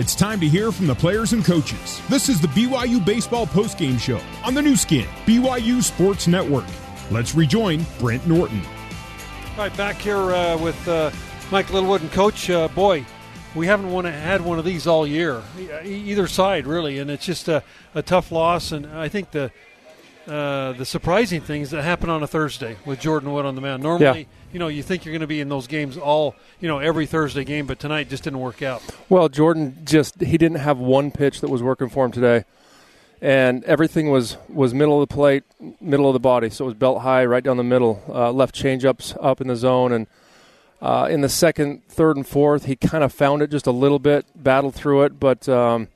[0.00, 2.00] It's time to hear from the players and coaches.
[2.08, 6.64] This is the BYU Baseball Postgame Show on the Nu Skin, BYU Sports Network.
[7.10, 8.62] Let's rejoin Brent Norton.
[9.50, 11.10] All right, back here uh, with uh,
[11.50, 12.48] Mike Littlewood and Coach.
[12.48, 13.04] Uh, boy,
[13.54, 15.42] we haven't won, had one of these all year,
[15.84, 17.62] either side really, and it's just a,
[17.94, 18.72] a tough loss.
[18.72, 19.52] And I think the
[20.30, 23.82] uh, the surprising things that happen on a Thursday with Jordan Wood on the mound.
[23.82, 24.52] Normally, yeah.
[24.52, 27.04] you know, you think you're going to be in those games all, you know, every
[27.04, 28.80] Thursday game, but tonight just didn't work out.
[29.08, 32.44] Well, Jordan just he didn't have one pitch that was working for him today,
[33.20, 35.42] and everything was was middle of the plate,
[35.80, 36.48] middle of the body.
[36.48, 38.00] So it was belt high, right down the middle.
[38.08, 40.06] Uh, left changeups up in the zone, and
[40.80, 43.98] uh, in the second, third, and fourth, he kind of found it just a little
[43.98, 45.48] bit, battled through it, but.
[45.48, 45.88] Um,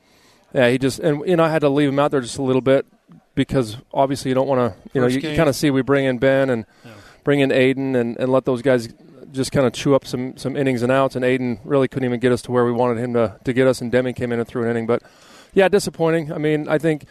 [0.53, 2.43] yeah, he just and you know I had to leave him out there just a
[2.43, 2.87] little bit
[3.35, 4.79] because obviously you don't want to.
[4.93, 6.93] You First know, you, you kind of see we bring in Ben and yeah.
[7.23, 8.89] bring in Aiden and, and let those guys
[9.33, 11.17] just kind of chew up some some innings and outs.
[11.17, 13.67] And Aiden really couldn't even get us to where we wanted him to to get
[13.67, 13.81] us.
[13.81, 15.03] And Demi came in and threw an inning, but
[15.53, 16.33] yeah, disappointing.
[16.33, 17.07] I mean, I think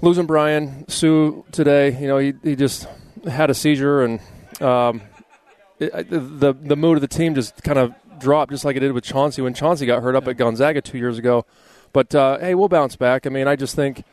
[0.00, 2.86] losing Brian Sue today, you know, he he just
[3.28, 4.20] had a seizure and.
[4.60, 5.02] Um,
[5.80, 8.92] it, the the mood of the team just kind of dropped, just like it did
[8.92, 11.44] with Chauncey when Chauncey got hurt up at Gonzaga two years ago.
[11.92, 13.26] But uh, hey, we'll bounce back.
[13.26, 14.04] I mean, I just think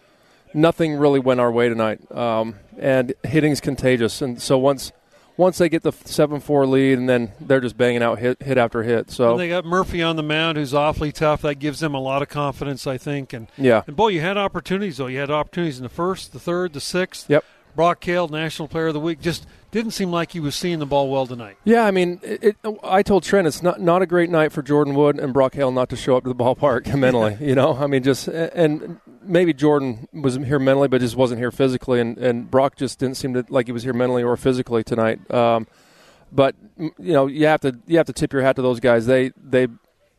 [0.54, 4.22] nothing really went our way tonight, um, and hitting's contagious.
[4.22, 4.92] And so once
[5.38, 8.58] once they get the seven four lead, and then they're just banging out hit hit
[8.58, 9.12] after hit.
[9.12, 11.42] So and they got Murphy on the mound, who's awfully tough.
[11.42, 13.34] That gives them a lot of confidence, I think.
[13.34, 15.08] And yeah, and boy, you had opportunities though.
[15.08, 17.30] You had opportunities in the first, the third, the sixth.
[17.30, 17.44] Yep.
[17.76, 20.86] Brock Hale, National Player of the Week, just didn't seem like he was seeing the
[20.86, 21.58] ball well tonight.
[21.64, 24.62] Yeah, I mean, it, it, I told Trent it's not not a great night for
[24.62, 27.38] Jordan Wood and Brock Hale not to show up to the ballpark mentally.
[27.40, 31.52] you know, I mean, just and maybe Jordan was here mentally, but just wasn't here
[31.52, 34.84] physically, and, and Brock just didn't seem to like he was here mentally or physically
[34.84, 35.20] tonight.
[35.32, 35.68] Um,
[36.32, 39.06] but you know, you have to you have to tip your hat to those guys.
[39.06, 39.68] They they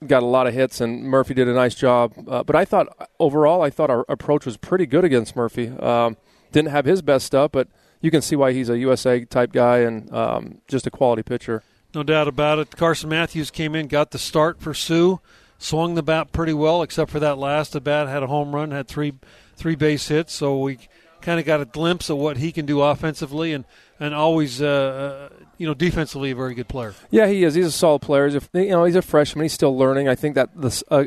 [0.06, 2.12] got a lot of hits, and Murphy did a nice job.
[2.28, 5.68] Uh, but I thought overall, I thought our approach was pretty good against Murphy.
[5.68, 6.16] Um,
[6.52, 7.68] didn't have his best stuff, but
[8.00, 11.62] you can see why he's a USA type guy and um, just a quality pitcher.
[11.94, 12.76] No doubt about it.
[12.76, 15.20] Carson Matthews came in, got the start for Sue,
[15.58, 18.08] swung the bat pretty well, except for that last at bat.
[18.08, 19.14] Had a home run, had three
[19.56, 20.32] three base hits.
[20.32, 20.78] So we
[21.20, 23.64] kind of got a glimpse of what he can do offensively, and
[24.00, 26.94] and always uh, uh, you know defensively a very good player.
[27.10, 27.54] Yeah, he is.
[27.54, 28.26] He's a solid player.
[28.26, 29.44] He's a, you know he's a freshman.
[29.44, 30.08] He's still learning.
[30.08, 30.82] I think that this.
[30.90, 31.04] Uh,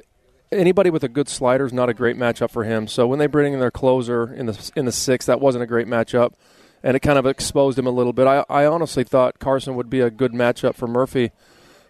[0.51, 2.87] anybody with a good slider is not a great matchup for him.
[2.87, 5.67] So when they bring in their closer in the in the sixth, that wasn't a
[5.67, 6.33] great matchup
[6.85, 8.27] and it kind of exposed him a little bit.
[8.27, 11.31] I, I honestly thought Carson would be a good matchup for Murphy.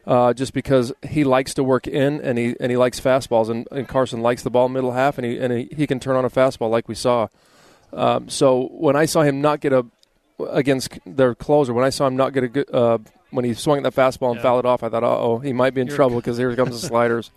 [0.07, 3.67] Uh, just because he likes to work in and he and he likes fastballs and,
[3.71, 6.23] and Carson likes the ball middle half and he and he, he can turn on
[6.23, 7.27] a fastball like we saw.
[7.91, 9.83] Um, so when I saw him not get a
[10.39, 12.99] against their closer, when I saw him not get a good uh,
[13.31, 14.43] when he swung at that fastball and yeah.
[14.43, 16.79] fouled it off, I thought, oh, he might be in You're trouble because here comes
[16.79, 17.31] the sliders.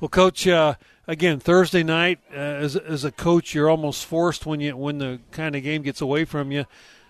[0.00, 0.74] Well, coach, uh,
[1.06, 5.20] again Thursday night uh, as as a coach, you're almost forced when you when the
[5.30, 6.64] kind of game gets away from you.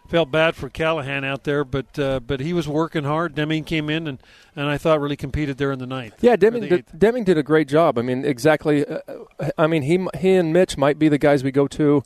[0.08, 3.34] Felt bad for Callahan out there, but uh, but he was working hard.
[3.34, 4.22] Deming came in and,
[4.54, 6.16] and I thought really competed there in the ninth.
[6.20, 7.98] Yeah, Deming did, Deming did a great job.
[7.98, 8.86] I mean, exactly.
[8.86, 8.98] Uh,
[9.56, 12.02] I mean, he he and Mitch might be the guys we go to.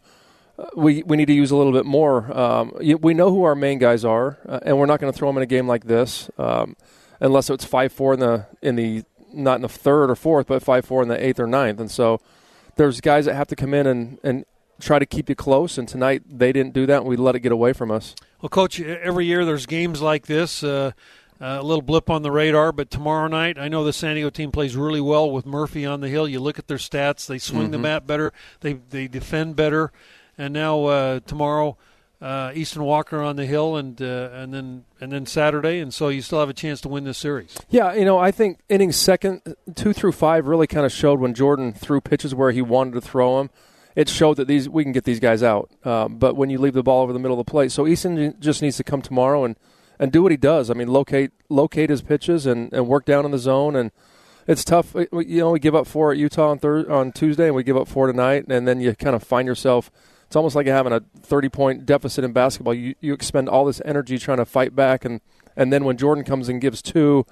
[0.56, 2.36] Uh, we we need to use a little bit more.
[2.38, 5.28] Um, we know who our main guys are, uh, and we're not going to throw
[5.28, 6.76] them in a game like this um,
[7.18, 9.02] unless it's five four in the in the
[9.38, 11.80] not in the third or fourth, but five four in the eighth or ninth.
[11.80, 12.20] And so
[12.76, 14.44] there's guys that have to come in and, and
[14.80, 15.78] try to keep you close.
[15.78, 18.14] And tonight they didn't do that, and we let it get away from us.
[18.40, 20.62] Well, coach, every year there's games like this.
[20.62, 20.92] Uh,
[21.40, 24.50] a little blip on the radar, but tomorrow night, I know the San Diego team
[24.50, 26.28] plays really well with Murphy on the hill.
[26.28, 27.72] You look at their stats; they swing mm-hmm.
[27.72, 29.92] the bat better, they they defend better,
[30.36, 31.76] and now uh, tomorrow
[32.20, 36.08] uh, Easton Walker on the hill, and uh, and then and then Saturday, and so
[36.08, 37.56] you still have a chance to win this series.
[37.70, 39.42] Yeah, you know, I think innings second,
[39.74, 43.00] two through five, really kind of showed when Jordan threw pitches where he wanted to
[43.00, 43.50] throw them.
[43.94, 46.74] It showed that these we can get these guys out, um, but when you leave
[46.74, 49.44] the ball over the middle of the plate, so Easton just needs to come tomorrow
[49.44, 49.56] and,
[49.98, 50.70] and do what he does.
[50.70, 53.90] I mean, locate locate his pitches and, and work down in the zone and
[54.48, 54.94] it's tough.
[54.94, 57.76] You know, we give up four at Utah on thir- on Tuesday, and we give
[57.76, 59.90] up four tonight, and then you kind of find yourself
[60.28, 62.74] it's almost like having a 30 point deficit in basketball.
[62.74, 65.22] You, you expend all this energy trying to fight back, and,
[65.56, 67.24] and then when Jordan comes and gives two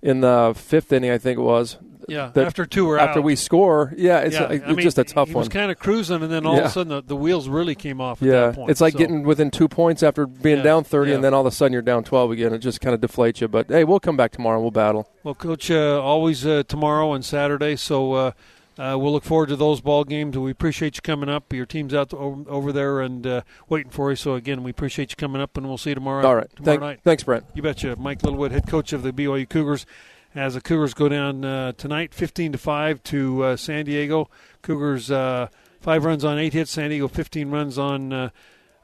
[0.00, 1.76] in the fifth inning, I think it was.
[2.08, 3.24] Yeah, after two or after out.
[3.24, 4.48] we score, yeah, it's, yeah.
[4.48, 5.40] it's mean, just a tough he one.
[5.40, 6.60] was kind of cruising, and then all yeah.
[6.60, 8.22] of a sudden the, the, wheels really came off.
[8.22, 8.98] yeah, it's like so.
[9.00, 10.62] getting within two points after being yeah.
[10.62, 12.54] down thirty, and then all of a sudden you're down twelve again.
[12.54, 13.48] It just kind of deflates you.
[13.48, 15.10] But hey, we'll come back tomorrow and we'll battle.
[15.24, 17.74] Well, coach, uh, always uh, tomorrow and Saturday.
[17.74, 18.30] So uh,
[18.78, 20.36] uh, we'll look forward to those ball games.
[20.36, 21.52] We appreciate you coming up.
[21.52, 24.16] Your team's out over, over there and uh, waiting for you.
[24.16, 26.26] So again, we appreciate you coming up, and we'll see you tomorrow.
[26.26, 26.50] All right.
[26.56, 27.00] Tomorrow Thank, night.
[27.02, 27.46] Thanks, Brent.
[27.54, 27.96] You betcha.
[27.96, 29.86] Mike Littlewood, head coach of the BYU Cougars,
[30.34, 34.28] as the Cougars go down uh, tonight, 15 to five to uh, San Diego.
[34.60, 35.48] Cougars uh,
[35.80, 36.72] five runs on eight hits.
[36.72, 38.28] San Diego 15 runs on uh,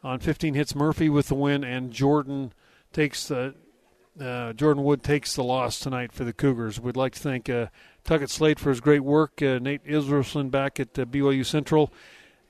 [0.02, 0.74] on 15 hits.
[0.74, 2.54] Murphy with the win, and Jordan
[2.94, 3.54] takes the
[4.20, 6.80] uh, Jordan Wood takes the loss tonight for the Cougars.
[6.80, 7.66] We'd like to thank uh,
[8.04, 9.40] Tuckett Slade for his great work.
[9.42, 11.92] Uh, Nate Israelson back at uh, BYU Central,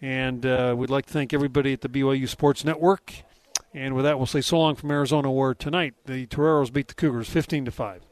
[0.01, 3.13] and uh, we'd like to thank everybody at the BYU Sports Network.
[3.75, 6.95] And with that, we'll say so long from Arizona, where tonight the Toreros beat the
[6.95, 8.03] Cougars 15 to five.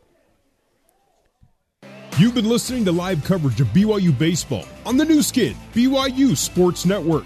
[2.19, 6.85] You've been listening to live coverage of BYU baseball on the Nu Skin, BYU Sports
[6.85, 7.25] Network.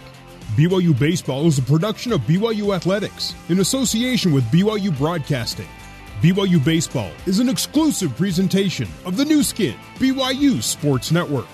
[0.56, 5.66] BYU Baseball is a production of BYU Athletics in association with BYU Broadcasting.
[6.20, 11.48] BYU Baseball is an exclusive presentation of the Nu Skin, BYU Sports Network.